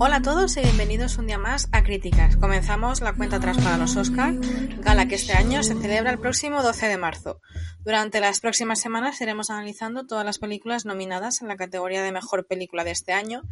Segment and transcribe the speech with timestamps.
[0.00, 2.36] Hola a todos y bienvenidos un día más a Críticas.
[2.36, 4.34] Comenzamos la cuenta atrás para los Oscar,
[4.78, 7.40] gala que este año se celebra el próximo 12 de marzo.
[7.84, 12.48] Durante las próximas semanas iremos analizando todas las películas nominadas en la categoría de mejor
[12.48, 13.42] película de este año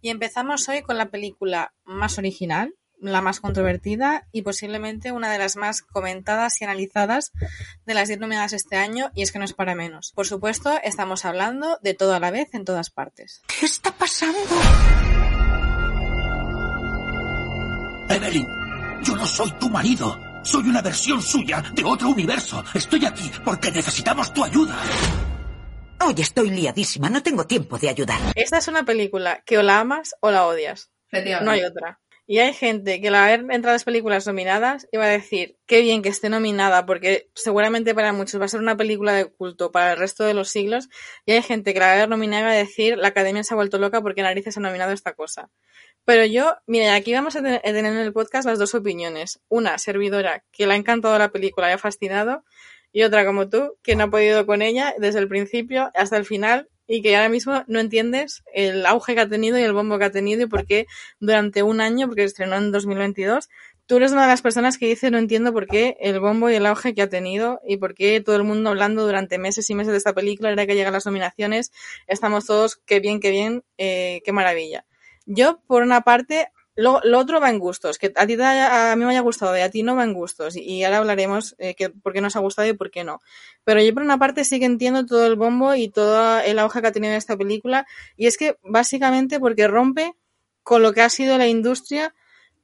[0.00, 2.72] y empezamos hoy con la película más original,
[3.10, 7.32] la más controvertida y posiblemente una de las más comentadas y analizadas
[7.86, 10.12] de las 10 nominadas este año, y es que no es para menos.
[10.14, 13.42] Por supuesto, estamos hablando de todo a la vez en todas partes.
[13.46, 14.38] ¿Qué está pasando?
[18.08, 18.46] Evelyn,
[19.02, 20.18] yo no soy tu marido.
[20.42, 22.62] Soy una versión suya de otro universo.
[22.74, 24.76] Estoy aquí porque necesitamos tu ayuda.
[26.00, 28.20] Hoy estoy liadísima, no tengo tiempo de ayudar.
[28.34, 30.90] Esta es una película que o la amas o la odias.
[31.42, 32.00] No hay otra.
[32.26, 36.00] Y hay gente que al haber entrado las películas nominadas iba a decir, qué bien
[36.00, 39.92] que esté nominada, porque seguramente para muchos va a ser una película de culto para
[39.92, 40.88] el resto de los siglos.
[41.26, 43.76] Y hay gente que al haber nominado iba a decir, la academia se ha vuelto
[43.76, 45.50] loca porque narices ha nominado esta cosa.
[46.06, 49.40] Pero yo, mira, aquí vamos a tener en el podcast las dos opiniones.
[49.48, 52.44] Una, servidora, que le ha encantado la película y ha fascinado.
[52.90, 56.24] Y otra como tú, que no ha podido con ella desde el principio hasta el
[56.24, 59.98] final y que ahora mismo no entiendes el auge que ha tenido y el bombo
[59.98, 60.86] que ha tenido y por qué
[61.20, 63.48] durante un año, porque estrenó en 2022,
[63.86, 66.54] tú eres una de las personas que dice no entiendo por qué el bombo y
[66.54, 69.74] el auge que ha tenido y por qué todo el mundo hablando durante meses y
[69.74, 71.72] meses de esta película, era que llegan las nominaciones,
[72.06, 74.84] estamos todos, qué bien, qué bien, eh, qué maravilla.
[75.26, 79.10] Yo, por una parte, lo, otro va en gustos, que a ti a mí me
[79.10, 80.56] haya gustado y a ti no va en gustos.
[80.56, 83.20] Y ahora hablaremos eh, que, por qué nos ha gustado y por qué no.
[83.62, 86.80] Pero yo por una parte sí que entiendo todo el bombo y toda el auge
[86.80, 87.86] que ha tenido esta película.
[88.16, 90.14] Y es que básicamente porque rompe
[90.64, 92.14] con lo que ha sido la industria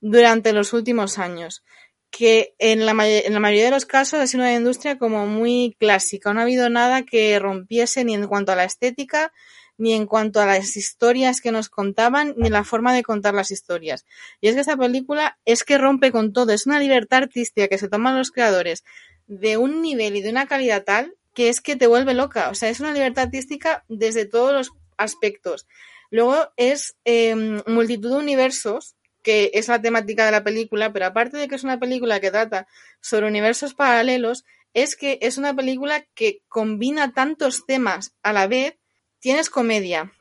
[0.01, 1.63] durante los últimos años.
[2.11, 5.77] Que en la, en la mayoría de los casos ha sido una industria como muy
[5.79, 6.35] clásica.
[6.35, 9.33] No ha habido nada que rompiese ni en cuanto a la estética,
[9.81, 13.51] ni en cuanto a las historias que nos contaban, ni la forma de contar las
[13.51, 14.05] historias.
[14.41, 17.79] Y es que esta película es que rompe con todo, es una libertad artística que
[17.79, 18.85] se toman los creadores
[19.27, 22.51] de un nivel y de una calidad tal que es que te vuelve loca.
[22.51, 25.67] O sea, es una libertad artística desde todos los aspectos.
[26.11, 31.39] Luego es em, multitud de universos, que es la temática de la película, pero aparte
[31.39, 32.67] de que es una película que trata
[33.01, 38.77] sobre universos paralelos, es que es una película que combina tantos temas a la vez
[39.21, 40.13] tienes comedia,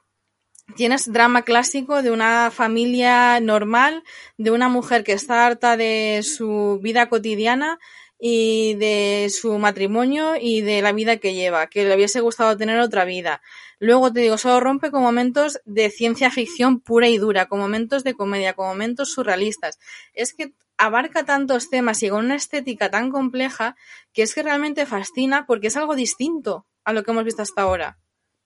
[0.75, 4.03] tienes drama clásico de una familia normal,
[4.37, 7.79] de una mujer que está harta de su vida cotidiana
[8.19, 12.79] y de su matrimonio y de la vida que lleva, que le hubiese gustado tener
[12.79, 13.41] otra vida.
[13.79, 18.03] Luego te digo, solo rompe con momentos de ciencia ficción pura y dura, con momentos
[18.03, 19.79] de comedia, con momentos surrealistas.
[20.13, 23.77] Es que abarca tantos temas y con una estética tan compleja
[24.11, 27.61] que es que realmente fascina porque es algo distinto a lo que hemos visto hasta
[27.61, 27.97] ahora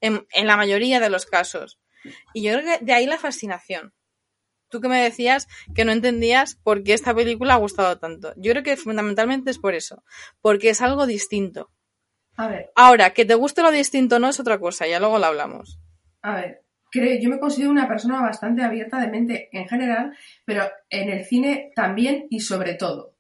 [0.04, 1.80] en, la mayoría de los casos.
[2.34, 3.94] Y yo creo que de ahí la fascinación.
[4.70, 8.34] Tú que me decías que no entendías por qué esta película ha gustado tanto.
[8.36, 10.04] Yo creo que fundamentalmente es por eso,
[10.42, 11.72] porque es algo distinto.
[12.36, 12.72] A ver.
[12.76, 15.80] Ahora, que te guste lo distinto no es otra cosa, ya luego lo hablamos.
[16.24, 20.64] A ver, creo, yo me considero una persona bastante abierta de mente en general, pero
[20.90, 23.16] en el cine también y sobre todo.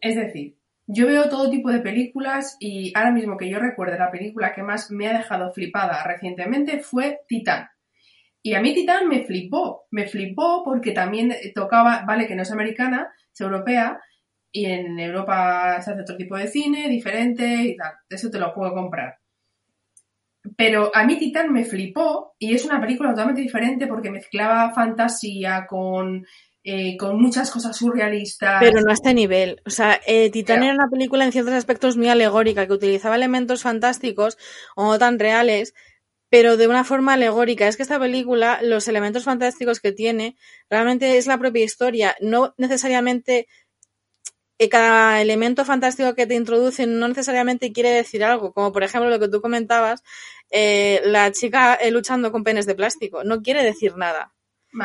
[0.00, 0.57] Es decir,
[0.90, 4.62] yo veo todo tipo de películas y ahora mismo que yo recuerde la película que
[4.62, 7.68] más me ha dejado flipada recientemente fue Titán.
[8.42, 12.50] Y a mí Titán me flipó, me flipó porque también tocaba, vale que no es
[12.50, 14.00] americana, es europea,
[14.50, 18.54] y en Europa se hace otro tipo de cine, diferente y tal, eso te lo
[18.54, 19.18] puedo comprar.
[20.56, 25.66] Pero a mí Titán me flipó y es una película totalmente diferente porque mezclaba fantasía
[25.68, 26.24] con
[26.70, 28.58] eh, con muchas cosas surrealistas.
[28.60, 29.62] Pero no a este nivel.
[29.64, 33.62] O sea, eh, Titán era una película en ciertos aspectos muy alegórica, que utilizaba elementos
[33.62, 34.36] fantásticos
[34.76, 35.72] o no tan reales,
[36.28, 37.66] pero de una forma alegórica.
[37.66, 40.36] Es que esta película, los elementos fantásticos que tiene,
[40.68, 42.14] realmente es la propia historia.
[42.20, 43.48] No necesariamente
[44.58, 49.08] eh, cada elemento fantástico que te introducen no necesariamente quiere decir algo, como por ejemplo
[49.08, 50.02] lo que tú comentabas,
[50.50, 54.34] la chica luchando con penes de plástico, no quiere decir nada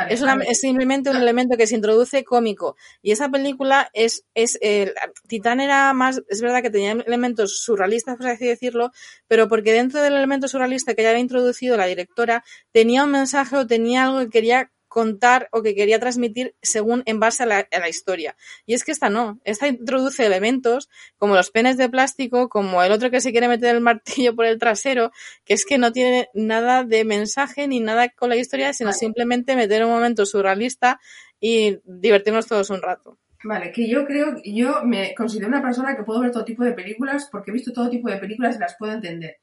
[0.09, 2.75] es, simplemente un elemento que se introduce cómico.
[3.01, 4.93] Y esa película es, es eh,
[5.27, 8.91] Titán era más, es verdad que tenía elementos surrealistas, por así decirlo,
[9.27, 13.55] pero porque dentro del elemento surrealista que ya había introducido la directora, tenía un mensaje
[13.57, 17.89] o tenía algo que quería contar o que quería transmitir según en base a la,
[17.89, 18.35] historia.
[18.67, 20.87] Y es que esta no, esta introduce elementos
[21.17, 24.45] como los penes de plástico, como el otro que se quiere meter el martillo por
[24.45, 25.11] el trasero,
[25.45, 29.55] que es que no tiene nada de mensaje ni nada con la historia, sino simplemente
[29.55, 30.99] meter un momento surrealista
[31.39, 33.17] y divertirnos todos un rato.
[33.43, 36.73] Vale, que yo creo, yo me considero una persona que puedo ver todo tipo de
[36.73, 39.37] películas porque he visto todo tipo de películas y las puedo entender.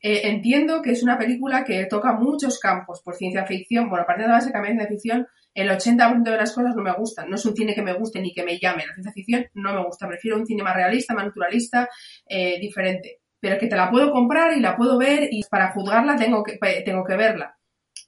[0.00, 3.88] Eh, entiendo que es una película que toca muchos campos por ciencia ficción.
[3.88, 6.92] Bueno, aparte de la base de ciencia ficción, el 80% de las cosas no me
[6.92, 7.28] gustan.
[7.28, 8.86] No es un cine que me guste ni que me llame.
[8.86, 10.06] La ciencia ficción no me gusta.
[10.06, 11.88] Prefiero un cine más realista, más naturalista,
[12.28, 13.18] eh, diferente.
[13.40, 16.58] Pero que te la puedo comprar y la puedo ver y para juzgarla tengo que,
[16.84, 17.56] tengo que verla.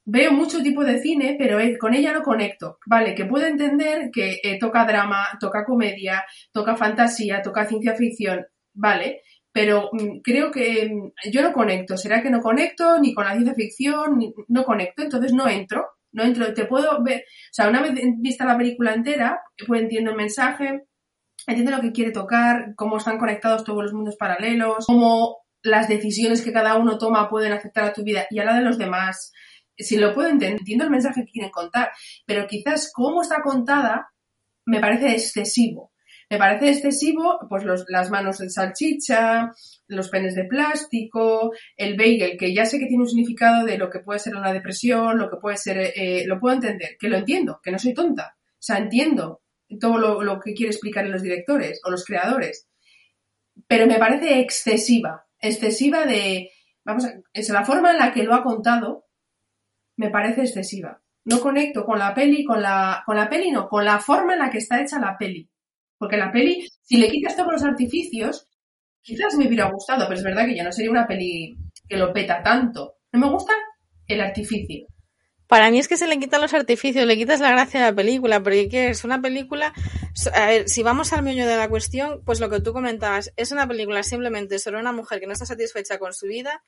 [0.05, 2.79] Veo mucho tipo de cine, pero con ella no conecto.
[2.87, 8.47] Vale, que puedo entender que eh, toca drama, toca comedia, toca fantasía, toca ciencia ficción.
[8.73, 9.23] Vale,
[9.53, 11.97] pero mm, creo que mm, yo no conecto.
[11.97, 14.19] ¿Será que no conecto ni con la ciencia ficción?
[14.19, 15.87] Ni, no conecto, entonces no entro.
[16.13, 16.53] No entro.
[16.55, 20.87] Te puedo ver, o sea, una vez vista la película entera, pues entiendo el mensaje,
[21.47, 26.43] entiendo lo que quiere tocar, cómo están conectados todos los mundos paralelos, cómo las decisiones
[26.43, 29.33] que cada uno toma pueden afectar a tu vida y a la de los demás.
[29.77, 31.91] Si lo puedo entender, entiendo el mensaje que quieren contar,
[32.27, 34.11] pero quizás cómo está contada
[34.67, 35.90] me parece excesivo.
[36.31, 39.53] Me parece excesivo, pues las manos de salchicha,
[39.89, 43.91] los penes de plástico, el bagel, que ya sé que tiene un significado de lo
[43.91, 47.17] que puede ser una depresión, lo que puede ser, eh, lo puedo entender, que lo
[47.17, 48.37] entiendo, que no soy tonta.
[48.39, 49.43] O sea, entiendo
[49.81, 52.69] todo lo, que quiere explicar los directores o los creadores.
[53.67, 56.51] Pero me parece excesiva, excesiva de,
[56.85, 59.07] vamos a, es la forma en la que lo ha contado,
[59.97, 61.03] me parece excesiva.
[61.25, 64.39] No conecto con la peli, con la, con la peli no, con la forma en
[64.39, 65.51] la que está hecha la peli.
[66.01, 68.49] Porque la peli, si le quitas todos los artificios,
[69.03, 72.11] quizás me hubiera gustado, pero es verdad que ya no sería una peli que lo
[72.11, 72.95] peta tanto.
[73.13, 73.53] No me gusta
[74.07, 74.87] el artificio.
[75.47, 77.95] Para mí es que se le quitan los artificios, le quitas la gracia a la
[77.95, 79.75] película, porque ¿qué es una película?
[80.33, 83.53] A ver, si vamos al meollo de la cuestión, pues lo que tú comentabas, es
[83.53, 86.63] una película simplemente sobre una mujer que no está satisfecha con su vida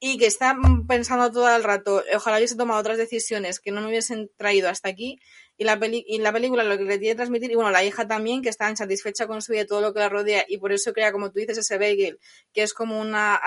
[0.00, 0.56] y que está
[0.88, 4.88] pensando todo el rato, ojalá hubiese tomado otras decisiones que no me hubiesen traído hasta
[4.88, 5.20] aquí,
[5.58, 8.06] y la, peli y la película lo que le que transmitir, y bueno, la hija
[8.06, 10.72] también, que está insatisfecha con su vida y todo lo que la rodea, y por
[10.72, 12.18] eso crea, como tú dices, ese bagel,
[12.52, 13.40] que es como una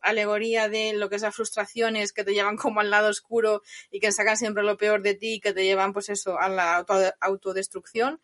[0.00, 4.00] alegoría de lo que es las frustraciones que te llevan como al lado oscuro y
[4.00, 6.84] que sacan siempre lo peor de ti, que te llevan, pues eso, a la
[7.20, 8.20] autodestrucción.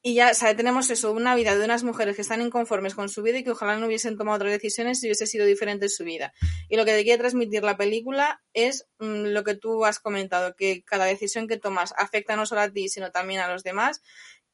[0.00, 0.54] Y ya, ¿sabe?
[0.54, 3.50] Tenemos eso, una vida de unas mujeres que están inconformes con su vida y que
[3.50, 6.32] ojalá no hubiesen tomado otras decisiones si hubiese sido diferente su vida.
[6.68, 10.54] Y lo que te quiere transmitir la película es mm, lo que tú has comentado,
[10.54, 14.00] que cada decisión que tomas afecta no solo a ti, sino también a los demás,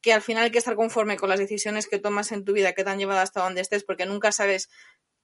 [0.01, 2.73] que al final hay que estar conforme con las decisiones que tomas en tu vida
[2.73, 4.69] que te han llevado hasta donde estés, porque nunca sabes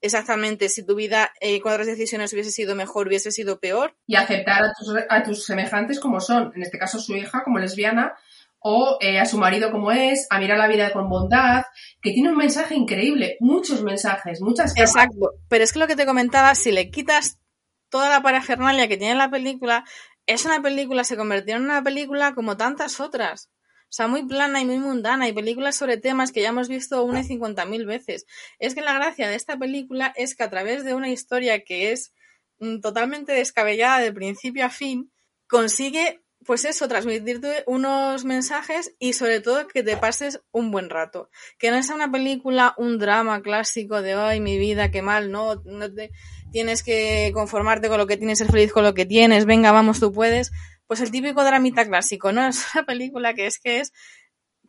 [0.01, 3.95] exactamente si tu vida eh, con otras decisiones hubiese sido mejor, hubiese sido peor.
[4.07, 7.59] Y aceptar a tus, a tus semejantes como son, en este caso su hija como
[7.59, 8.15] lesbiana,
[8.61, 11.63] o eh, a su marido como es, a mirar la vida con bondad,
[12.01, 14.95] que tiene un mensaje increíble, muchos mensajes, muchas cosas.
[14.95, 17.39] Exacto, pero es que lo que te comentaba, si le quitas
[17.89, 19.83] toda la parafernalia que tiene la película,
[20.27, 23.49] es una película, se convirtió en una película como tantas otras.
[23.83, 27.03] O sea, muy plana y muy mundana, y películas sobre temas que ya hemos visto
[27.03, 28.25] una y cincuenta mil veces.
[28.57, 31.91] Es que la gracia de esta película es que a través de una historia que
[31.91, 32.13] es
[32.59, 35.11] mm, totalmente descabellada de principio a fin,
[35.47, 41.29] consigue pues eso, transmitirte unos mensajes y sobre todo que te pases un buen rato.
[41.57, 45.55] Que no sea una película, un drama clásico de ay, mi vida, qué mal, no,
[45.65, 46.11] no te
[46.51, 49.99] tienes que conformarte con lo que tienes, ser feliz con lo que tienes, venga, vamos,
[49.99, 50.51] tú puedes.
[50.87, 52.47] Pues el típico dramita clásico, ¿no?
[52.47, 53.93] Es una película que es que es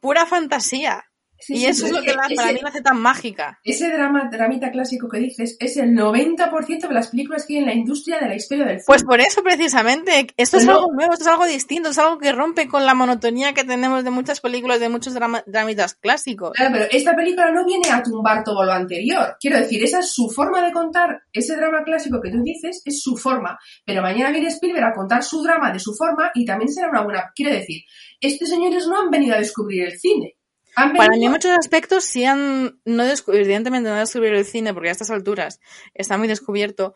[0.01, 1.05] pura fantasía
[1.49, 3.61] y eso es lo que para mí la hace tan mágica.
[3.65, 7.67] Ese drama, dramita clásico que dices es el 90% de las películas que hay en
[7.67, 8.85] la industria de la historia del cine.
[8.87, 12.33] Pues por eso precisamente, esto es algo nuevo, esto es algo distinto, es algo que
[12.33, 16.53] rompe con la monotonía que tenemos de muchas películas, de muchos dramitas clásicos.
[16.53, 19.37] Claro, pero esta película no viene a tumbar todo lo anterior.
[19.41, 23.03] Quiero decir, esa es su forma de contar, ese drama clásico que tú dices es
[23.03, 26.73] su forma, pero mañana viene Spielberg a contar su drama de su forma y también
[26.73, 27.33] será una buena...
[27.35, 27.83] Quiero decir,
[28.21, 30.37] estos señores no han venido a descubrir el cine
[30.75, 35.11] para mí, muchos aspectos sí han, no evidentemente no descubrir el cine, porque a estas
[35.11, 35.61] alturas
[35.95, 36.95] está muy descubierto,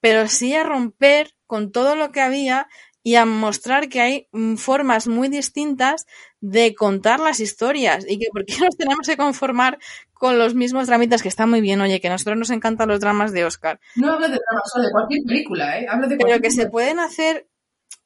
[0.00, 2.68] pero sí a romper con todo lo que había
[3.02, 6.06] y a mostrar que hay mm, formas muy distintas
[6.40, 9.78] de contar las historias y que por qué nos tenemos que conformar
[10.12, 12.98] con los mismos dramitas que están muy bien, oye, que a nosotros nos encantan los
[13.00, 13.78] dramas de Oscar.
[13.94, 15.86] No hablo de dramas, solo de cualquier película, ¿eh?
[15.88, 17.46] Hablo de Pero que se pueden hacer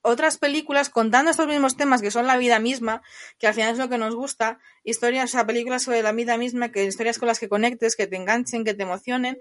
[0.03, 3.03] otras películas contando estos mismos temas que son la vida misma,
[3.39, 6.37] que al final es lo que nos gusta, historias, o sea, películas sobre la vida
[6.37, 9.39] misma, que historias con las que conectes, que te enganchen, que te emocionen,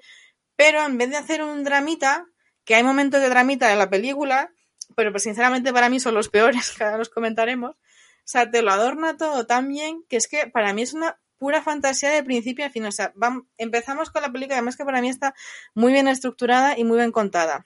[0.55, 2.25] pero en vez de hacer un dramita,
[2.65, 4.51] que hay momentos de dramita en la película,
[4.95, 8.61] pero pues sinceramente para mí son los peores, que ahora los comentaremos, o sea, te
[8.61, 12.23] lo adorna todo tan bien que es que para mí es una pura fantasía de
[12.23, 12.85] principio a fin.
[12.85, 13.11] O sea,
[13.57, 15.33] empezamos con la película, además que para mí está
[15.73, 17.65] muy bien estructurada y muy bien contada.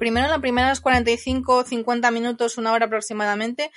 [0.00, 3.70] Primero, en los primeros 45 50 minutos, una hora aproximadamente,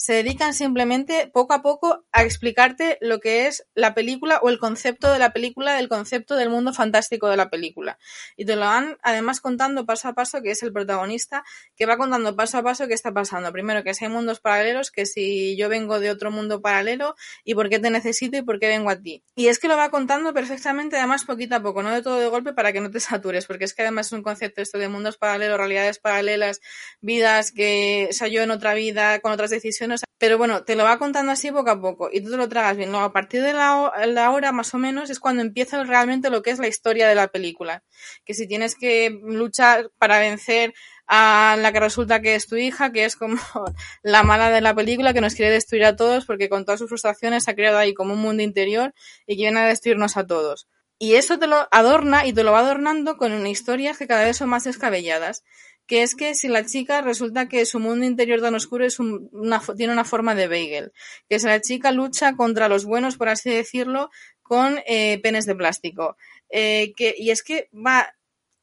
[0.00, 4.58] se dedican simplemente poco a poco a explicarte lo que es la película o el
[4.58, 7.98] concepto de la película, del concepto del mundo fantástico de la película.
[8.34, 11.44] Y te lo van además contando paso a paso, que es el protagonista,
[11.76, 13.52] que va contando paso a paso qué está pasando.
[13.52, 17.14] Primero, que si hay mundos paralelos, que si yo vengo de otro mundo paralelo
[17.44, 19.22] y por qué te necesito y por qué vengo a ti.
[19.36, 22.28] Y es que lo va contando perfectamente, además poquito a poco, no de todo de
[22.28, 24.88] golpe para que no te satures, porque es que además es un concepto esto de
[24.88, 26.62] mundos paralelos, realidades paralelas,
[27.02, 30.84] vidas que, o sea, yo en otra vida, con otras decisiones pero bueno, te lo
[30.84, 32.90] va contando así poco a poco y tú te lo tragas bien.
[32.90, 36.42] Luego, a partir de la, la, hora más o menos es cuando empieza realmente lo
[36.42, 37.82] que es la historia de la película.
[38.24, 40.74] Que si tienes que luchar para vencer
[41.06, 43.36] a la que resulta que es tu hija, que es como
[44.02, 46.88] la mala de la película, que nos quiere destruir a todos porque con todas sus
[46.88, 48.94] frustraciones ha creado ahí como un mundo interior
[49.26, 50.68] y que viene a destruirnos a todos.
[51.02, 54.36] Y eso te lo adorna y te lo va adornando con historias que cada vez
[54.36, 55.44] son más descabelladas
[55.90, 59.60] que es que si la chica resulta que su mundo interior tan oscuro es una,
[59.76, 60.92] tiene una forma de bagel,
[61.28, 64.08] que si la chica lucha contra los buenos, por así decirlo,
[64.40, 66.16] con eh, penes de plástico.
[66.48, 68.14] Eh, que, y es que va,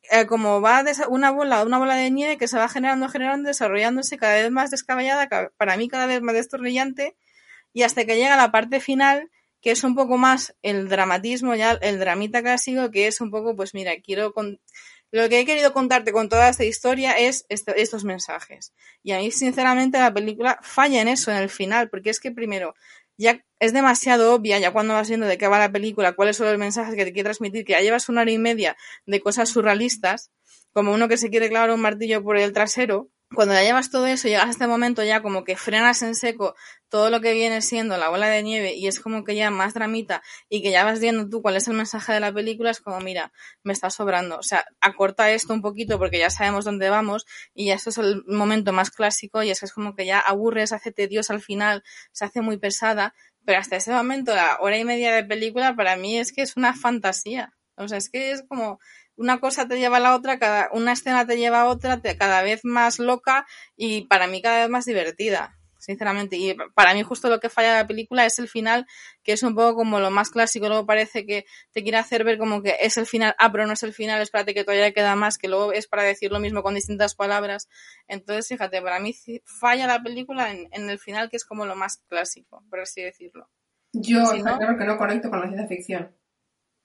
[0.09, 4.17] eh, como va una bola, una bola de nieve que se va generando, generando, desarrollándose
[4.17, 7.17] cada vez más descabellada, para mí cada vez más destornillante,
[7.73, 9.29] y hasta que llega la parte final,
[9.59, 13.53] que es un poco más el dramatismo, ya el dramita clásico, que es un poco,
[13.53, 14.61] pues mira, quiero con
[15.11, 18.73] lo que he querido contarte con toda esta historia es estos mensajes.
[19.03, 22.31] Y a mí, sinceramente, la película falla en eso, en el final, porque es que
[22.31, 22.75] primero,
[23.17, 26.47] ya es demasiado obvia, ya cuando vas viendo de qué va la película, cuáles son
[26.47, 29.49] los mensajes que te quiere transmitir, que ya llevas una hora y media de cosas
[29.49, 30.31] surrealistas,
[30.71, 34.07] como uno que se quiere clavar un martillo por el trasero, cuando ya llevas todo
[34.07, 36.55] eso, llegas a este momento ya como que frenas en seco
[36.89, 39.73] todo lo que viene siendo la bola de nieve y es como que ya más
[39.73, 42.79] dramita y que ya vas viendo tú cuál es el mensaje de la película, es
[42.79, 44.37] como, mira, me está sobrando.
[44.37, 47.97] O sea, acorta esto un poquito porque ya sabemos dónde vamos y ya esto es
[47.97, 51.33] el momento más clásico y es que es como que ya aburre, se hace tediosa
[51.33, 53.13] al final, se hace muy pesada,
[53.45, 56.55] pero hasta ese momento, la hora y media de película para mí es que es
[56.55, 57.53] una fantasía.
[57.75, 58.79] O sea, es que es como
[59.17, 62.41] una cosa te lleva a la otra, cada, una escena te lleva a otra, cada
[62.43, 63.45] vez más loca
[63.75, 66.37] y para mí cada vez más divertida, sinceramente.
[66.37, 68.85] Y para mí justo lo que falla de la película es el final,
[69.23, 72.37] que es un poco como lo más clásico, luego parece que te quiere hacer ver
[72.37, 75.15] como que es el final, ah, pero no es el final, espérate que todavía queda
[75.15, 77.67] más, que luego es para decir lo mismo con distintas palabras.
[78.07, 82.03] Entonces, fíjate, para mí falla la película en, el final, que es como lo más
[82.07, 83.49] clásico, por así decirlo.
[83.93, 86.15] Yo, claro que no conecto con la ciencia ficción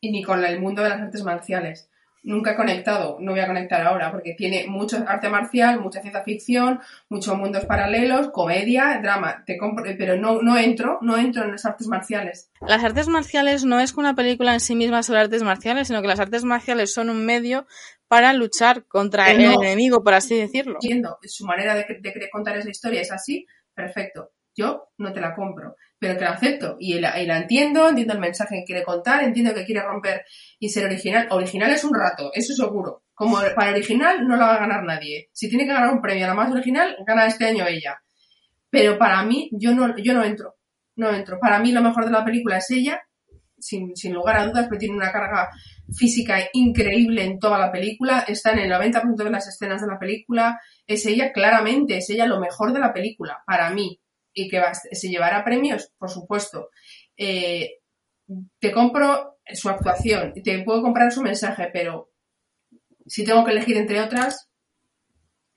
[0.00, 1.90] y ni con el mundo de las artes marciales
[2.22, 6.22] nunca he conectado, no voy a conectar ahora, porque tiene mucho arte marcial, mucha ciencia
[6.22, 11.52] ficción, muchos mundos paralelos, comedia, drama, te compro, pero no, no entro, no entro en
[11.52, 12.50] las artes marciales.
[12.60, 16.08] Las artes marciales no es una película en sí misma sobre artes marciales, sino que
[16.08, 17.66] las artes marciales son un medio
[18.08, 20.74] para luchar contra el enemigo, por así decirlo.
[20.74, 24.30] Entiendo, su manera de, de contar esa historia es así, perfecto.
[24.54, 28.56] Yo no te la compro pero que la acepto y la, entiendo, entiendo el mensaje
[28.56, 30.24] que quiere contar, entiendo que quiere romper
[30.62, 31.26] y ser original.
[31.30, 33.02] Original es un rato, eso seguro.
[33.14, 35.28] Como para original no la va a ganar nadie.
[35.32, 38.00] Si tiene que ganar un premio a la más original, gana este año ella.
[38.70, 40.54] Pero para mí, yo no, yo no entro.
[40.94, 41.40] No entro.
[41.40, 43.02] Para mí lo mejor de la película es ella,
[43.58, 45.50] sin, sin lugar a dudas, pero tiene una carga
[45.92, 48.24] física increíble en toda la película.
[48.28, 50.60] Está en el 90% de las escenas de la película.
[50.86, 53.98] Es ella, claramente, es ella lo mejor de la película, para mí
[54.32, 56.70] y que se llevará premios, por supuesto.
[57.16, 57.80] Eh,
[58.60, 62.10] te compro su actuación, te puedo comprar su mensaje, pero
[63.06, 64.48] si tengo que elegir entre otras,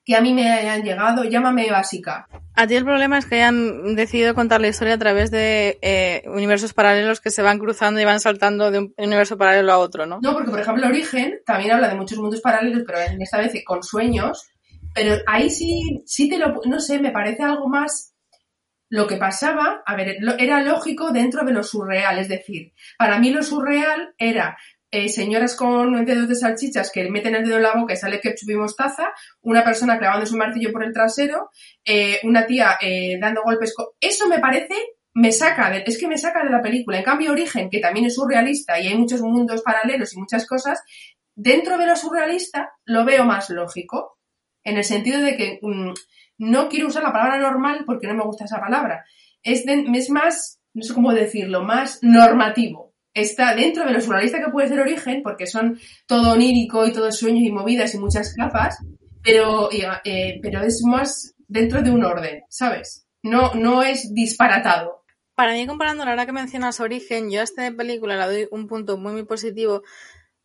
[0.05, 2.27] que a mí me hayan llegado, llámame básica.
[2.53, 6.23] A ti el problema es que hayan decidido contar la historia a través de eh,
[6.27, 10.05] universos paralelos que se van cruzando y van saltando de un universo paralelo a otro,
[10.05, 10.19] ¿no?
[10.21, 13.51] No, porque por ejemplo Origen también habla de muchos mundos paralelos, pero en esta vez
[13.65, 14.47] con sueños.
[14.93, 18.14] Pero ahí sí, sí te lo, no sé, me parece algo más
[18.89, 23.31] lo que pasaba, a ver, era lógico dentro de lo surreal, es decir, para mí
[23.31, 24.57] lo surreal era
[24.91, 28.21] eh, señoras con dedos de salchichas que meten el dedo en la boca y sale
[28.21, 29.11] ketchup y mostaza,
[29.41, 31.49] una persona clavando su martillo por el trasero,
[31.83, 33.73] eh, una tía eh, dando golpes.
[33.99, 34.75] Eso me parece,
[35.13, 36.97] me saca, de, es que me saca de la película.
[36.97, 40.81] En cambio, Origen, que también es surrealista y hay muchos mundos paralelos y muchas cosas,
[41.35, 44.19] dentro de lo surrealista lo veo más lógico,
[44.63, 45.91] en el sentido de que mm,
[46.37, 49.05] no quiero usar la palabra normal porque no me gusta esa palabra.
[49.43, 52.93] Es, es más, no sé cómo decirlo, más normativo.
[53.13, 57.11] Está dentro de lo surrealista que puede ser origen, porque son todo onírico y todo
[57.11, 58.77] sueños y movidas y muchas capas,
[59.23, 63.07] pero, eh, pero es más dentro de un orden, ¿sabes?
[63.23, 65.03] No, no es disparatado.
[65.35, 68.67] Para mí, comparando la hora que mencionas Origen, yo a esta película le doy un
[68.67, 69.83] punto muy, muy positivo.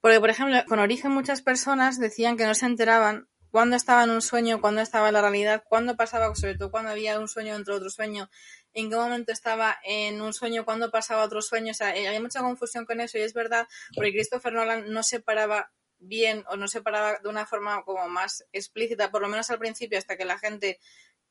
[0.00, 4.11] Porque, por ejemplo, con Origen muchas personas decían que no se enteraban cuándo estaba en
[4.11, 7.54] un sueño, cuándo estaba en la realidad, cuándo pasaba, sobre todo cuando había un sueño
[7.54, 8.30] dentro de otro sueño,
[8.73, 11.73] en qué momento estaba en un sueño, cuándo pasaba otro sueño.
[11.73, 15.02] O sea, eh, había mucha confusión con eso y es verdad, porque Christopher Nolan no
[15.02, 19.59] separaba bien o no separaba de una forma como más explícita, por lo menos al
[19.59, 20.78] principio, hasta que la gente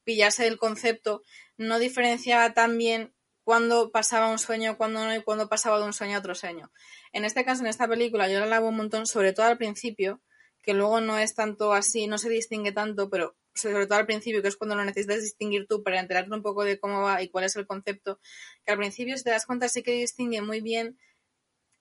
[0.03, 1.21] pillase el concepto,
[1.57, 5.93] no diferenciaba tan bien cuando pasaba un sueño, cuando no y cuando pasaba de un
[5.93, 6.71] sueño a otro sueño.
[7.13, 10.21] En este caso, en esta película, yo la alabo un montón, sobre todo al principio,
[10.61, 14.41] que luego no es tanto así, no se distingue tanto, pero sobre todo al principio,
[14.41, 17.29] que es cuando lo necesitas distinguir tú para enterarte un poco de cómo va y
[17.29, 18.19] cuál es el concepto,
[18.65, 20.97] que al principio, si te das cuenta, sí que distingue muy bien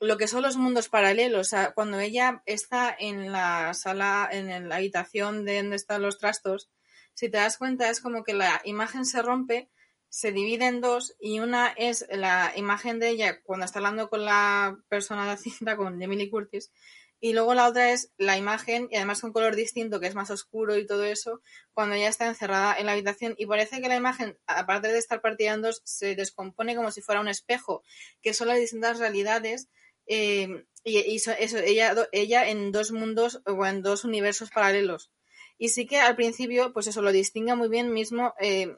[0.01, 1.41] lo que son los mundos paralelos.
[1.41, 6.19] O sea, cuando ella está en la sala, en la habitación de donde están los
[6.19, 6.71] trastos,
[7.15, 9.69] si te das cuenta, es como que la imagen se rompe
[10.11, 14.25] se divide en dos y una es la imagen de ella cuando está hablando con
[14.25, 16.73] la persona de la cinta, con Emily Curtis,
[17.21, 20.31] y luego la otra es la imagen, y además con color distinto, que es más
[20.31, 21.41] oscuro y todo eso,
[21.73, 23.35] cuando ella está encerrada en la habitación.
[23.37, 27.21] Y parece que la imagen, aparte de estar partida en se descompone como si fuera
[27.21, 27.83] un espejo,
[28.23, 29.69] que son las distintas realidades.
[30.07, 35.11] Eh, y, eso, ella, ella en dos mundos o en dos universos paralelos.
[35.59, 38.77] Y sí que al principio, pues eso lo distingue muy bien mismo eh,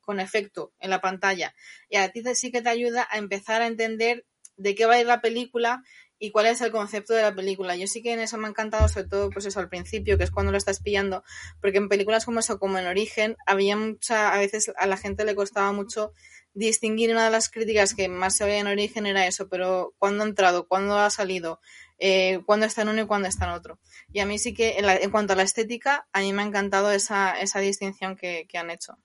[0.00, 1.54] con efecto en la pantalla.
[1.88, 5.00] Y a ti sí que te ayuda a empezar a entender de qué va a
[5.00, 5.82] ir la película
[6.18, 7.76] y cuál es el concepto de la película.
[7.76, 10.24] Yo sí que en eso me ha encantado, sobre todo, pues eso al principio, que
[10.24, 11.24] es cuando lo estás pillando,
[11.60, 15.24] porque en películas como eso, como en Origen, había mucha, a veces a la gente
[15.24, 16.12] le costaba mucho
[16.54, 20.22] distinguir una de las críticas que más se veía en Origen era eso, pero ¿cuándo
[20.22, 20.68] ha entrado?
[20.68, 21.60] ¿Cuándo ha salido?
[21.98, 23.78] eh, cuándo está en uno y cuándo está en otro.
[24.12, 26.90] Y a mí sí que, en, cuanto a la estética, a mí me ha encantado
[26.92, 28.98] esa, esa distinción que, han hecho.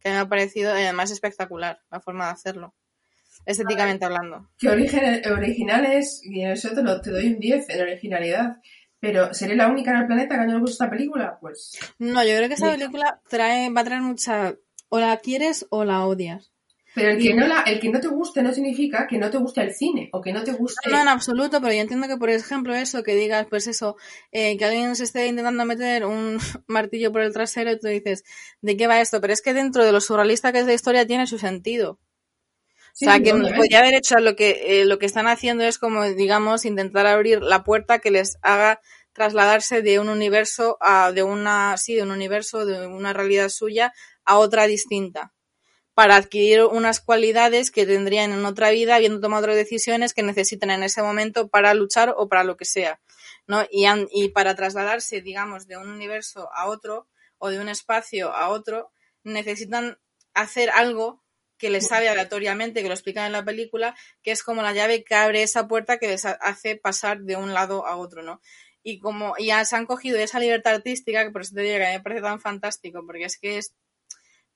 [0.00, 2.74] Que me ha parecido además espectacular la forma de hacerlo,
[3.46, 4.48] estéticamente hablando.
[4.58, 8.56] Que origen, original es, y en eso te, lo, te doy un 10 en originalidad.
[9.00, 11.38] Pero, ¿seré la única en el planeta que no le gusta esta película?
[11.40, 11.78] Pues.
[11.98, 14.54] No, yo creo que esa película trae, va a traer mucha.
[14.88, 16.52] O la quieres o la odias.
[16.94, 19.38] Pero el que, no la, el que no te guste no significa que no te
[19.38, 20.90] guste el cine o que no te guste.
[20.90, 23.96] No, en absoluto, pero yo entiendo que, por ejemplo, eso, que digas, pues eso,
[24.30, 28.24] eh, que alguien se esté intentando meter un martillo por el trasero y tú dices,
[28.60, 29.20] ¿de qué va esto?
[29.20, 31.98] Pero es que dentro de lo surrealista que es la historia tiene su sentido.
[32.92, 36.04] O sea, que podría haber hecho lo que, eh, lo que están haciendo es como,
[36.04, 38.80] digamos, intentar abrir la puerta que les haga
[39.12, 43.92] trasladarse de un universo a, de una, sí, de un universo, de una realidad suya
[44.24, 45.32] a otra distinta
[45.94, 50.70] para adquirir unas cualidades que tendrían en otra vida habiendo tomado otras decisiones que necesitan
[50.70, 53.00] en ese momento para luchar o para lo que sea,
[53.46, 53.64] ¿no?
[53.70, 58.48] Y, y para trasladarse, digamos, de un universo a otro o de un espacio a
[58.48, 58.90] otro,
[59.22, 59.98] necesitan
[60.34, 61.21] hacer algo
[61.62, 65.04] que les sabe aleatoriamente, que lo explican en la película, que es como la llave
[65.04, 68.40] que abre esa puerta que les hace pasar de un lado a otro, ¿no?
[68.82, 71.84] Y como ya se han cogido esa libertad artística, que por eso te digo que
[71.84, 73.76] a mí me parece tan fantástico, porque es que es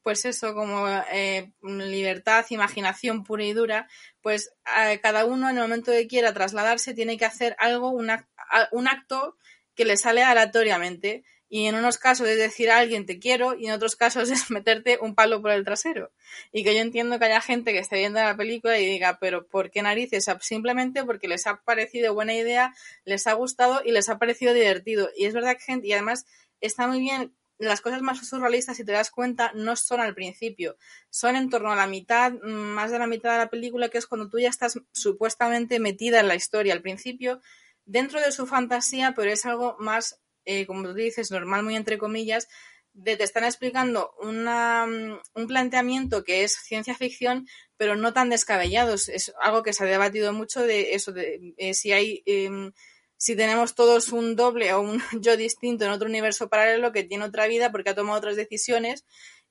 [0.03, 3.89] pues eso, como eh, libertad, imaginación pura y dura,
[4.21, 4.53] pues
[5.01, 9.37] cada uno en el momento que quiera trasladarse tiene que hacer algo, un acto
[9.77, 11.23] que le sale aleatoriamente.
[11.49, 14.51] Y en unos casos es decir a alguien te quiero y en otros casos es
[14.51, 16.13] meterte un palo por el trasero.
[16.53, 19.47] Y que yo entiendo que haya gente que esté viendo la película y diga, pero
[19.47, 20.27] ¿por qué narices?
[20.41, 25.11] Simplemente porque les ha parecido buena idea, les ha gustado y les ha parecido divertido.
[25.17, 26.27] Y es verdad que gente, y además
[26.61, 30.77] está muy bien las cosas más surrealistas, si te das cuenta, no son al principio,
[31.11, 33.99] son en torno a la mitad, mm, más de la mitad de la película, que
[33.99, 36.75] es cuando tú ya estás supuestamente metida en la historia.
[36.75, 37.41] Al principio,
[37.85, 41.99] dentro de su fantasía, pero es algo más, eh, como tú dices, normal, muy entre
[41.99, 42.49] comillas,
[42.95, 48.31] de te están explicando una, mm, un planteamiento que es ciencia ficción, pero no tan
[48.31, 48.95] descabellado.
[48.95, 52.23] Es algo que se ha debatido mucho de eso, de eh, si hay...
[52.27, 52.73] Em,
[53.19, 57.25] si tenemos todos un doble o un yo distinto en otro universo paralelo que tiene
[57.25, 59.07] otra vida porque ha tomado otras decisiones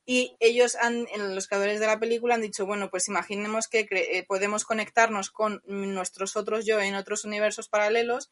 [0.05, 4.23] y ellos han, los creadores de la película han dicho, bueno, pues imaginemos que eh,
[4.27, 8.29] podemos conectarnos con nuestros otros yo en otros universos paralelos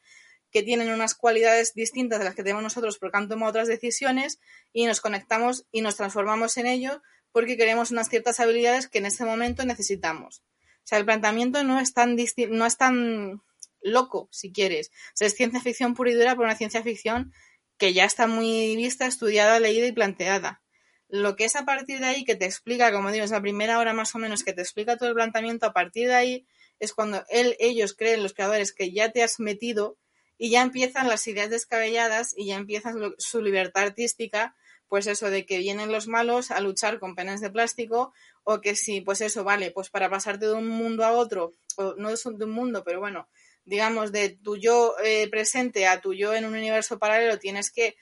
[0.54, 4.40] que tienen unas cualidades distintas de las que tenemos nosotros porque han tomado otras decisiones
[4.72, 9.08] y nos conectamos y nos transformamos en ello porque queremos unas ciertas habilidades que en
[9.08, 10.44] este momento necesitamos.
[10.78, 12.16] O sea, el planteamiento no es tan,
[12.50, 13.42] no es tan
[13.82, 14.90] loco, si quieres.
[14.90, 17.34] O sea, es ciencia ficción pura y dura, pero una ciencia ficción
[17.78, 20.62] que ya está muy vista, estudiada, leída y planteada.
[21.10, 23.80] lo que es a partir de ahí que te explica, como digo, es la primera
[23.80, 26.48] hora más o menos que te explica todo el planteamiento, a partir de ahí
[26.80, 29.98] es cuando él, ellos creen, los creadores, que ya te has metido
[30.38, 34.56] y ya empiezan las ideas descabelladas y ya empiezan su libertad artística,
[34.88, 38.76] pues eso de que vienen los malos a luchar con penas de plástico o que
[38.76, 42.24] si, pues eso, vale, pues para pasarte de un mundo a otro, o no es
[42.24, 43.28] de un mundo, pero bueno,
[43.66, 47.96] digamos, de tu yo eh, presente a tu yo en un universo paralelo, tienes que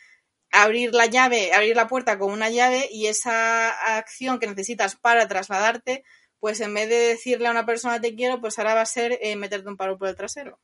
[0.51, 5.27] abrir la llave, abrir la puerta con una llave y esa acción que necesitas para
[5.27, 6.03] trasladarte,
[6.39, 9.17] pues en vez de decirle a una persona te quiero, pues ahora va a ser
[9.21, 10.59] eh, meterte un palo por el trasero.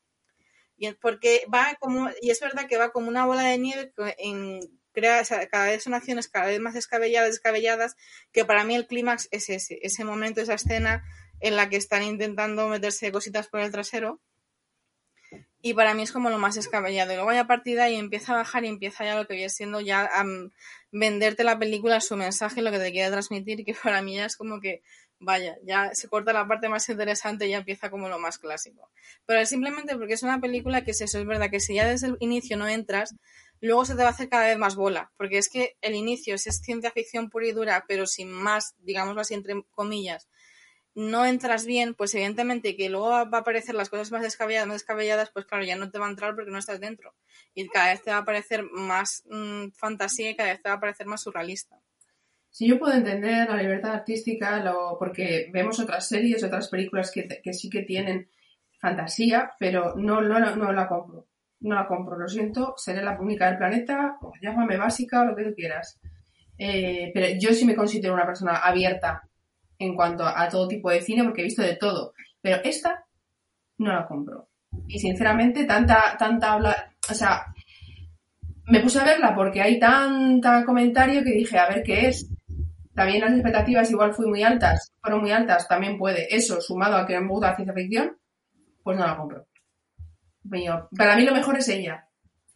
[0.78, 4.60] Y porque va como, y es verdad que va como una bola de nieve en,
[4.94, 7.96] crea, cada vez son acciones cada vez más descabelladas, descabelladas,
[8.32, 11.04] que para mí el clímax es ese, ese momento, esa escena
[11.40, 14.22] en la que están intentando meterse cositas por el trasero
[15.62, 17.12] y para mí es como lo más escabellado.
[17.12, 19.34] Y luego ya a partir de ahí empieza a bajar y empieza ya lo que
[19.34, 20.26] viene siendo ya a
[20.92, 24.38] venderte la película, su mensaje, lo que te quiere transmitir, que para mí ya es
[24.38, 24.82] como que,
[25.20, 28.90] vaya, ya se corta la parte más interesante y ya empieza como lo más clásico.
[29.26, 32.08] Pero simplemente porque es una película que es eso, es verdad que si ya desde
[32.08, 33.16] el inicio no entras,
[33.62, 36.36] luego se te va a hacer cada vez más bola, porque es que el inicio
[36.36, 40.28] es ciencia ficción pura y dura, pero sin más, digámoslo así entre comillas,
[40.98, 44.78] no entras bien, pues evidentemente que luego va a aparecer las cosas más descabelladas, más
[44.78, 47.14] descabelladas, pues claro, ya no te va a entrar porque no estás dentro.
[47.54, 50.76] Y cada vez te va a parecer más mm, fantasía y cada vez te va
[50.76, 51.80] a parecer más surrealista.
[52.58, 57.28] Sí, yo puedo entender la libertad artística, lo, porque vemos otras series, otras películas que,
[57.28, 58.32] que sí que tienen
[58.80, 61.28] fantasía, pero no, no, no, la compro.
[61.60, 65.44] No la compro, lo siento, seré la única del planeta, llámame básica o lo que
[65.44, 66.00] tú quieras.
[66.58, 69.22] Eh, pero yo sí me considero una persona abierta
[69.78, 72.16] en cuanto a todo tipo de cine porque he visto de todo.
[72.42, 73.06] Pero esta
[73.78, 74.50] no la compro.
[74.88, 77.54] Y sinceramente, tanta, tanta habla, o sea,
[78.66, 82.28] me puse a verla porque hay tanta comentario que dije, a ver qué es.
[82.98, 86.36] También las expectativas igual fui muy altas, fueron muy altas, también puede.
[86.36, 88.18] Eso, sumado a que me gusta la ciencia ficción,
[88.82, 89.46] pues no la compro.
[90.98, 92.08] Para mí lo mejor es ella.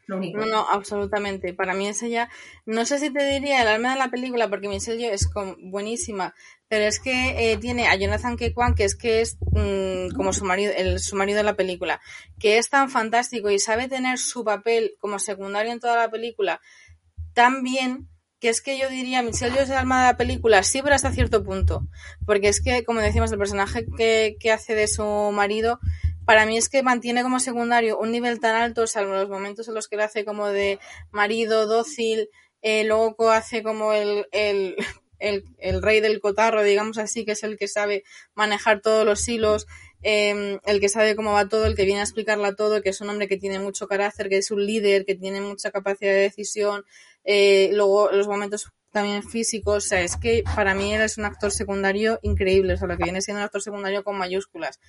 [0.08, 1.54] No, no, absolutamente.
[1.54, 2.28] Para mí es ella.
[2.66, 6.34] No sé si te diría el alma de la película, porque Michelle es buenísima,
[6.68, 10.44] pero es que eh, tiene a Jonathan Kekwan, que es que es mm, como su
[10.44, 12.02] marido, el, su marido de la película,
[12.40, 16.60] que es tan fantástico y sabe tener su papel como secundario en toda la película
[17.34, 18.10] tan bien
[18.42, 20.96] que es que yo diría, Michelle Yeoh es el alma de la película, sí, pero
[20.96, 21.88] hasta cierto punto.
[22.26, 25.80] Porque es que, como decimos, el personaje que, que hace de su marido
[26.26, 29.76] para mí es que mantiene como secundario un nivel tan alto, salvo los momentos en
[29.76, 30.80] los que lo hace como de
[31.12, 32.30] marido dócil,
[32.62, 34.76] eh, luego hace como el, el,
[35.20, 39.68] el, rey del cotarro, digamos así, que es el que sabe manejar todos los hilos,
[40.04, 43.02] eh, el que sabe cómo va todo, el que viene a explicarla todo, que es
[43.02, 46.22] un hombre que tiene mucho carácter, que es un líder, que tiene mucha capacidad de
[46.22, 46.86] decisión,
[47.24, 51.26] eh, luego los momentos también físico, o sea, es que para mí él es un
[51.26, 54.80] actor secundario increíble, o sea, lo que viene siendo un actor secundario con mayúsculas,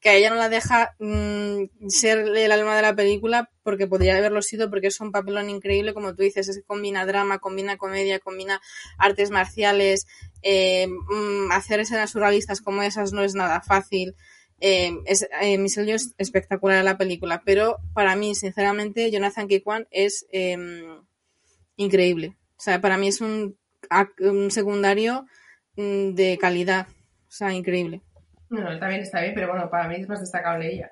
[0.00, 4.16] que a ella no la deja mm, ser el alma de la película porque podría
[4.16, 7.76] haberlo sido porque es un papelón increíble, como tú dices, es que combina drama, combina
[7.76, 8.60] comedia, combina
[8.98, 10.06] artes marciales,
[10.42, 14.16] eh, mm, hacer escenas surrealistas como esas no es nada fácil.
[14.58, 19.88] Eh, es, eh, Michelle es espectacular en la película, pero para mí, sinceramente, Jonathan Kikwan
[19.90, 21.02] es em,
[21.82, 22.36] increíble.
[22.56, 23.56] O sea, para mí es un,
[24.50, 25.26] secundario
[25.76, 26.86] mm, de calidad.
[26.88, 28.02] O sea, increíble.
[28.50, 30.90] No, él también está bien, pero bueno, para mí es más destacable ella.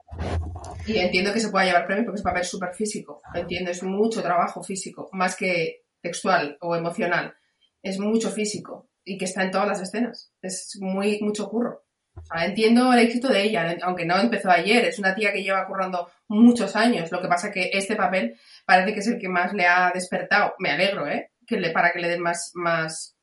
[0.87, 3.21] Y entiendo que se pueda llevar premio porque es papel súper físico.
[3.35, 7.35] Entiendo, es mucho trabajo físico, más que textual o emocional.
[7.83, 10.33] Es mucho físico y que está en todas las escenas.
[10.41, 11.85] Es muy, mucho curro.
[12.23, 14.85] O sea, entiendo el éxito de ella, aunque no empezó ayer.
[14.85, 17.11] Es una tía que lleva currando muchos años.
[17.11, 20.55] Lo que pasa que este papel parece que es el que más le ha despertado.
[20.59, 21.31] Me alegro, ¿eh?
[21.75, 23.17] para que le den más, más,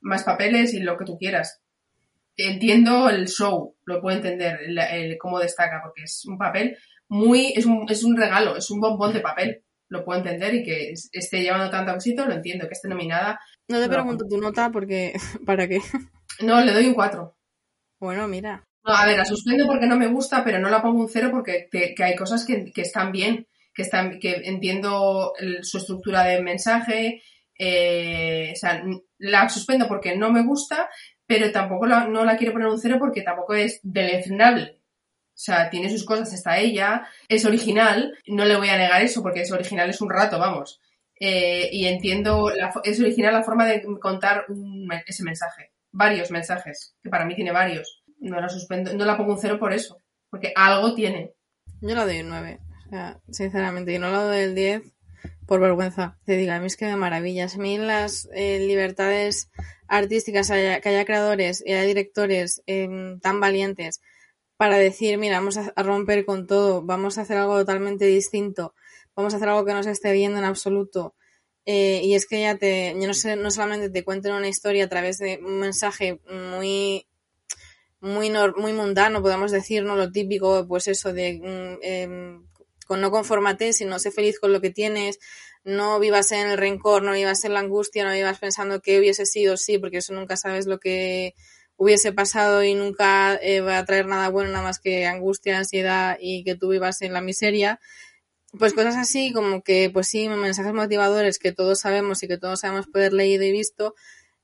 [0.00, 1.60] más papeles y lo que tú quieras.
[2.36, 6.78] Entiendo el show, lo puedo entender, el, cómo destaca, porque es un papel
[7.08, 10.64] muy, es un, es un regalo, es un bombón de papel lo puedo entender y
[10.64, 13.38] que esté llevando tanto éxito, lo entiendo, que esté nominada.
[13.68, 15.14] No te pregunto tu nota porque,
[15.46, 15.80] ¿para qué?
[16.40, 17.35] No, le doy un 4.
[17.98, 18.64] Bueno, mira.
[18.84, 21.30] No, a ver, la suspendo porque no me gusta, pero no la pongo un 0
[21.32, 25.32] porque que, hay cosas que, que, están bien, que están, que entiendo
[25.62, 27.22] su estructura de mensaje,
[27.58, 28.84] eh, o sea,
[29.18, 30.88] la suspendo porque no me gusta,
[31.26, 34.80] pero tampoco la, no la quiero poner un cero porque tampoco es deleznable.
[35.36, 39.22] O sea, tiene sus cosas, está ella, es original, no le voy a negar eso
[39.22, 40.80] porque es original, es un rato, vamos.
[41.18, 42.50] Eh, y entiendo,
[42.84, 44.46] es original la forma de contar
[45.06, 45.72] ese mensaje.
[45.96, 48.02] Varios mensajes, que para mí tiene varios.
[48.18, 49.96] No la suspendo, no la pongo un cero por eso,
[50.30, 51.32] porque algo tiene.
[51.80, 52.60] Yo la doy un 9.
[52.86, 54.82] O sea, sinceramente, y no la doy el 10
[55.46, 57.54] por vergüenza, te diga, a mí es que me maravillas.
[57.54, 59.50] A mí las eh, libertades
[59.88, 64.00] artísticas, que haya creadores y haya directores em, tan valientes
[64.56, 68.74] para decir, mira, vamos a, romper con todo, vamos a hacer algo totalmente distinto,
[69.14, 71.14] vamos a hacer algo que no se esté viendo en absoluto.
[71.66, 74.84] Eh, y es que ya te, yo no sé, no solamente te cuenten una historia
[74.84, 77.06] a través de un mensaje muy,
[78.00, 79.96] muy, muy mundano, podemos decir, ¿no?
[79.96, 82.46] Lo típico, pues eso de, mm, em,
[82.86, 85.18] con no conformate, sino sé feliz con lo que tienes,
[85.64, 89.26] no vivas en el rencor, no vivas en la angustia, no vivas pensando que hubiese
[89.26, 91.34] sido sí, porque eso nunca sabes lo que
[91.76, 96.16] hubiese pasado y nunca eh, va a traer nada bueno, nada más que angustia, ansiedad
[96.20, 97.80] y que tú vivas en la miseria.
[98.52, 102.60] Pues cosas así como que, pues sí, mensajes motivadores que todos sabemos y que todos
[102.60, 103.94] sabemos poder leído y visto,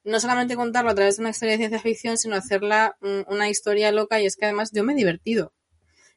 [0.04, 3.48] no solamente contarlo a través de una historia de ciencia ficción, sino hacerla mm, una
[3.48, 5.52] historia loca y es que además yo me he divertido.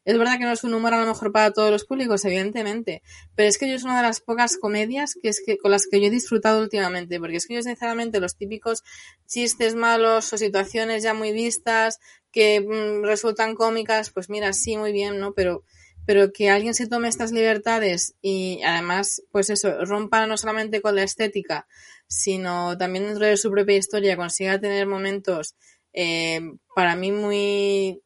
[0.05, 3.01] Es verdad que no es un humor a lo mejor para todos los públicos, evidentemente,
[3.35, 5.87] pero es que yo es una de las pocas comedias que es que con las
[5.87, 8.83] que yo he disfrutado últimamente, porque es que yo sinceramente los típicos
[9.27, 11.99] chistes malos o situaciones ya muy vistas
[12.31, 15.33] que mm, resultan cómicas, pues mira, sí, muy bien, ¿no?
[15.33, 15.63] Pero
[16.05, 20.95] pero que alguien se tome estas libertades y además, pues eso, rompa no solamente con
[20.95, 21.67] la estética,
[22.07, 25.55] sino también dentro de su propia historia consiga tener momentos
[25.93, 26.41] eh,
[26.75, 28.01] para mí muy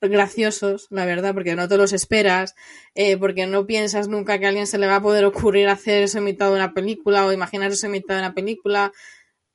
[0.00, 2.54] graciosos, la verdad, porque no te los esperas,
[2.94, 6.02] eh, porque no piensas nunca que a alguien se le va a poder ocurrir hacer
[6.02, 8.92] eso en mitad de una película o imaginar eso en mitad de una película.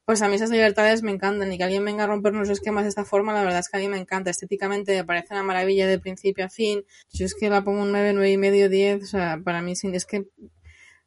[0.05, 2.83] Pues a mí esas libertades me encantan y que alguien venga a romper los esquemas
[2.83, 4.31] de esta forma, la verdad es que a mí me encanta.
[4.31, 6.83] Estéticamente me parece una maravilla de principio a fin.
[7.11, 9.73] Yo es que la pongo un 9, 9 y medio, 10, o sea, para mí
[9.73, 10.25] es que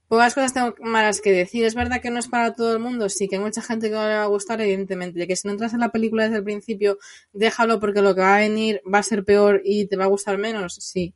[0.08, 1.64] Pocas cosas tengo malas que decir.
[1.64, 3.94] Es verdad que no es para todo el mundo, sí que hay mucha gente que
[3.96, 5.18] no le va a gustar, evidentemente.
[5.18, 6.98] De que si no entras en la película desde el principio,
[7.32, 10.08] déjalo porque lo que va a venir va a ser peor y te va a
[10.08, 11.14] gustar menos, sí.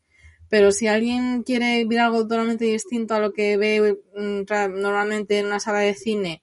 [0.49, 4.43] Pero si alguien quiere ver algo totalmente distinto a lo que ve mm,
[4.81, 6.43] normalmente en una sala de cine,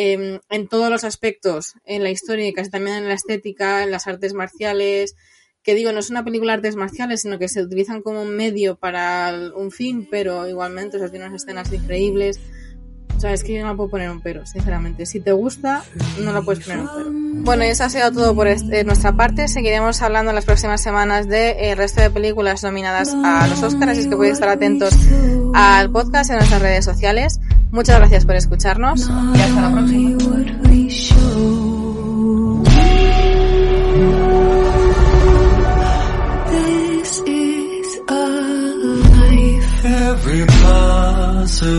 [0.00, 3.90] em, en todos los aspectos, en la historia y casi también en la estética, en
[3.90, 5.16] las artes marciales,
[5.64, 8.36] que digo, no es una película de artes marciales, sino que se utilizan como un
[8.36, 12.38] medio para un fin, pero igualmente, o sea, tiene unas escenas increíbles.
[13.16, 15.04] O sea, es que yo no puedo poner un pero, sinceramente.
[15.04, 15.82] Si te gusta,
[16.20, 17.10] no lo puedes poner un pero.
[17.44, 18.46] Bueno, y eso ha sido todo por
[18.86, 19.48] nuestra parte.
[19.48, 23.60] Seguiremos hablando en las próximas semanas del de, eh, resto de películas nominadas a los
[23.64, 24.94] Oscars, así que podéis estar atentos
[25.54, 27.40] al podcast en nuestras redes sociales.
[27.70, 30.18] Muchas gracias por escucharnos y hasta la próxima.
[40.28, 41.78] every possibility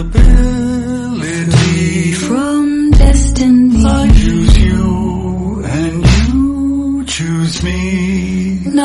[2.13, 3.85] from destiny.
[3.85, 8.18] I choose you and you choose me.